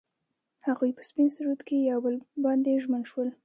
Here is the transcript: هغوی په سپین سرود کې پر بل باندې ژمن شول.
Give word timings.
هغوی 0.67 0.91
په 0.97 1.03
سپین 1.09 1.27
سرود 1.35 1.61
کې 1.67 1.77
پر 1.85 1.95
بل 2.03 2.15
باندې 2.43 2.81
ژمن 2.83 3.03
شول. 3.09 3.29